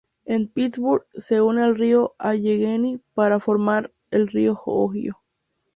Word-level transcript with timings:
En 0.25 0.47
Pittsburgh, 0.47 1.05
se 1.13 1.35
une 1.43 1.59
al 1.59 1.75
río 1.77 2.15
Allegheny 2.17 2.99
para 3.13 3.39
formar 3.39 3.93
el 4.09 4.29
río 4.29 4.59
Ohio. 4.65 5.19